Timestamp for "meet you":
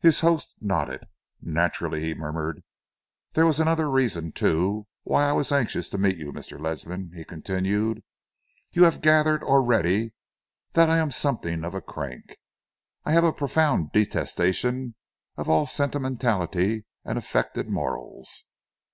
5.98-6.32